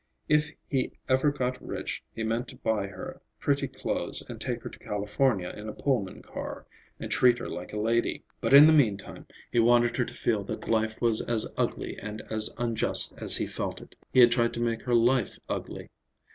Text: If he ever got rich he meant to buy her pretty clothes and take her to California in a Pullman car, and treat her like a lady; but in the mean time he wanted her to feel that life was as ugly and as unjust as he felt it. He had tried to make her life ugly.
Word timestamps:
If 0.27 0.49
he 0.67 0.93
ever 1.07 1.29
got 1.31 1.63
rich 1.63 2.01
he 2.15 2.23
meant 2.23 2.47
to 2.47 2.55
buy 2.55 2.87
her 2.87 3.21
pretty 3.39 3.67
clothes 3.67 4.23
and 4.27 4.41
take 4.41 4.63
her 4.63 4.69
to 4.71 4.79
California 4.79 5.53
in 5.55 5.69
a 5.69 5.73
Pullman 5.73 6.23
car, 6.23 6.65
and 6.99 7.11
treat 7.11 7.37
her 7.37 7.47
like 7.47 7.71
a 7.71 7.77
lady; 7.77 8.23
but 8.39 8.51
in 8.51 8.65
the 8.65 8.73
mean 8.73 8.97
time 8.97 9.27
he 9.51 9.59
wanted 9.59 9.95
her 9.97 10.05
to 10.05 10.15
feel 10.15 10.43
that 10.45 10.67
life 10.67 10.99
was 10.99 11.21
as 11.21 11.45
ugly 11.55 11.99
and 11.99 12.23
as 12.31 12.49
unjust 12.57 13.13
as 13.17 13.37
he 13.37 13.45
felt 13.45 13.79
it. 13.79 13.93
He 14.11 14.21
had 14.21 14.31
tried 14.31 14.55
to 14.55 14.59
make 14.59 14.81
her 14.85 14.95
life 14.95 15.37
ugly. 15.47 15.91